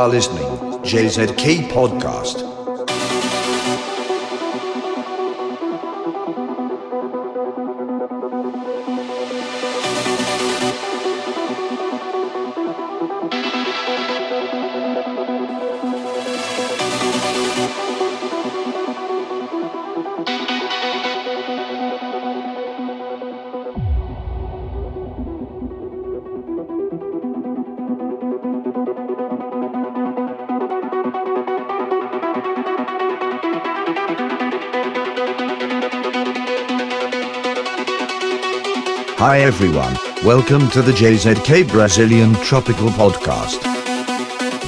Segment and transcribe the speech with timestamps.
[0.00, 0.46] Are listening
[0.82, 2.49] JZK Podcast.
[39.30, 43.62] Hi everyone, welcome to the JZK Brazilian Tropical Podcast.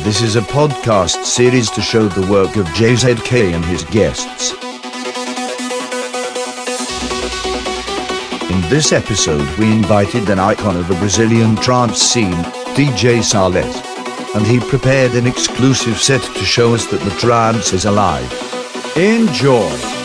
[0.05, 4.53] This is a podcast series to show the work of JZK and his guests.
[8.53, 12.45] In this episode we invited an icon of the Brazilian trance scene,
[12.77, 13.83] DJ Salles.
[14.37, 18.31] And he prepared an exclusive set to show us that the trance is alive.
[18.97, 20.02] Enjoy!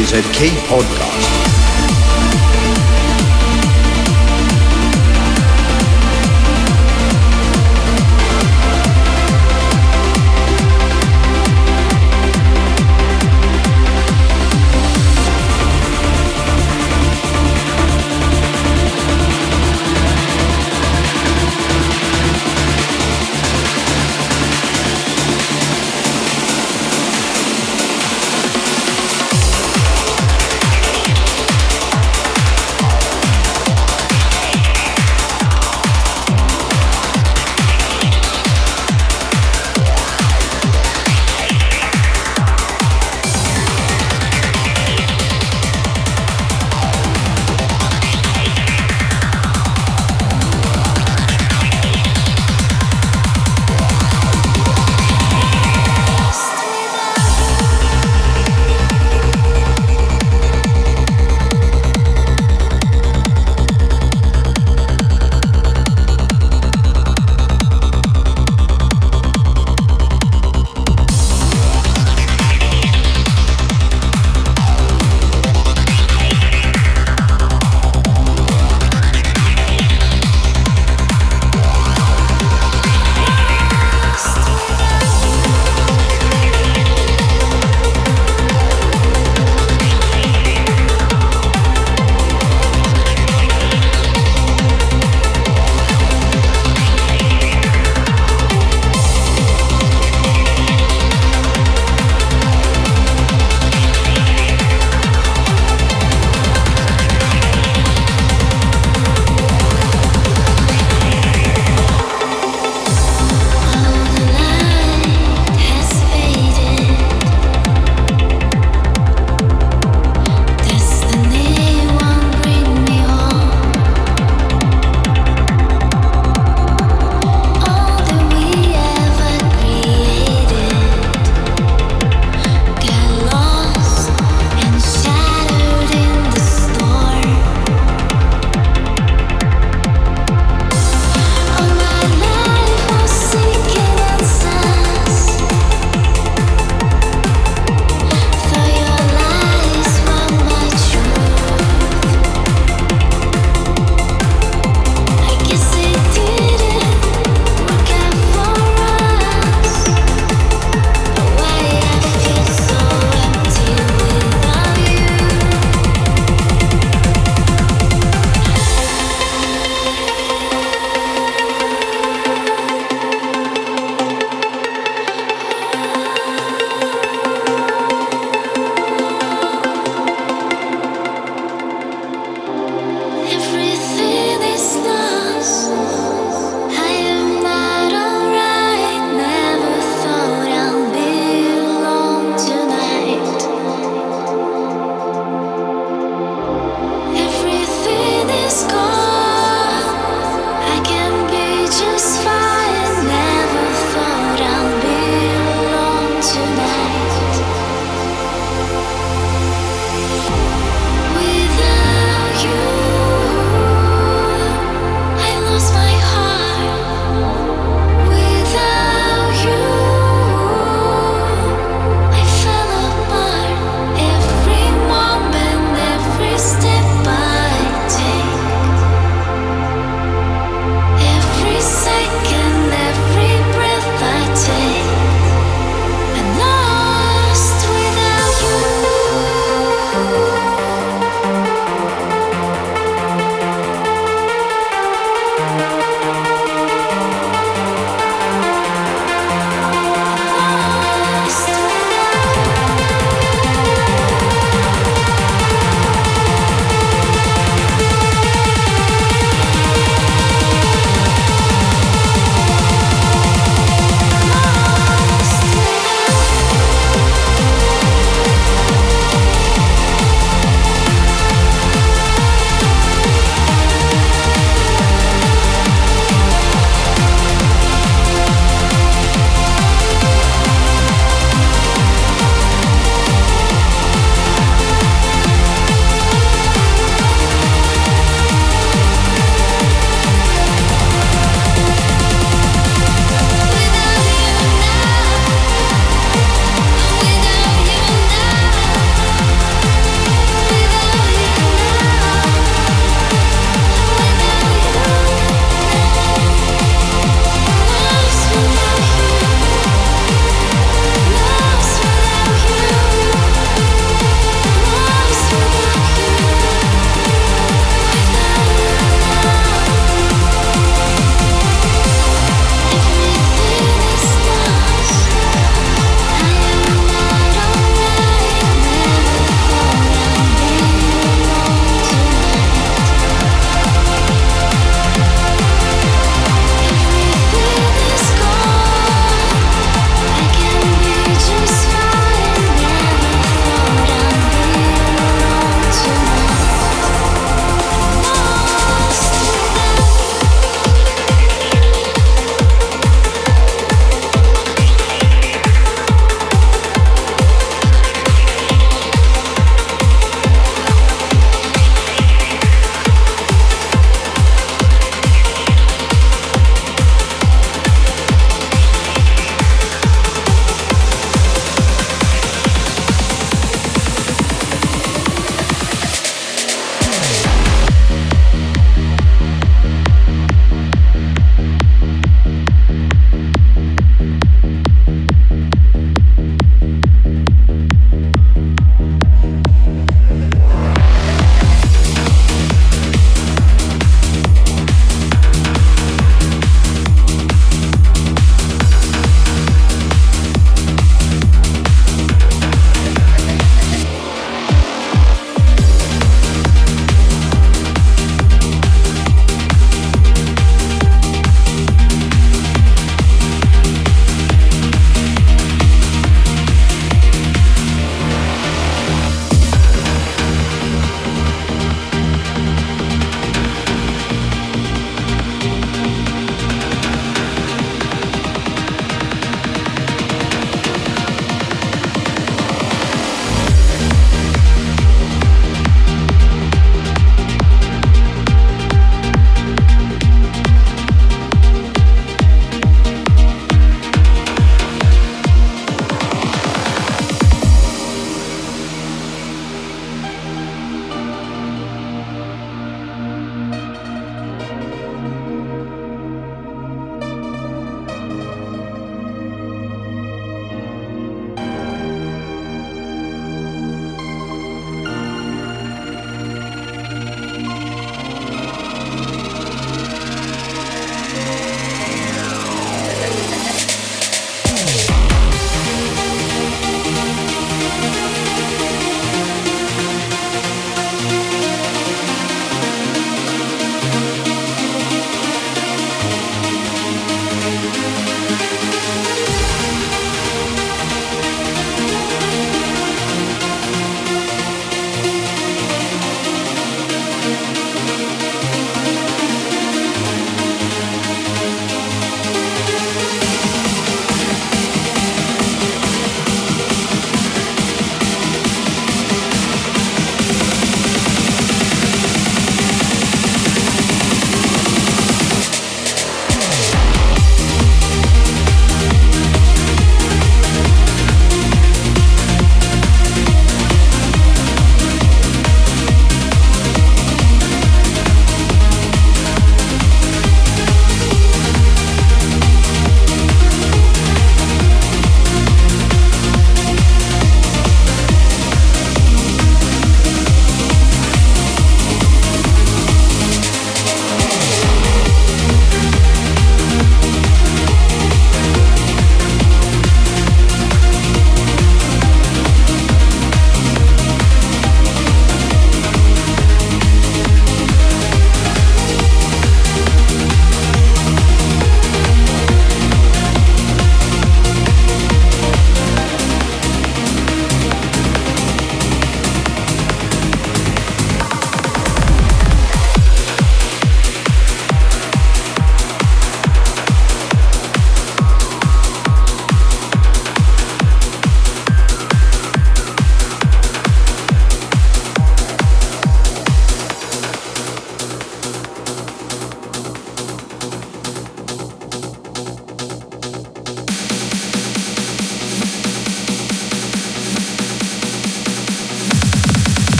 [0.00, 1.09] JZK Podcast.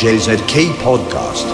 [0.00, 1.49] JZK Podcast.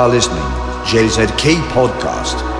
[0.00, 0.42] Are listening,
[0.86, 2.59] JZK Podcast.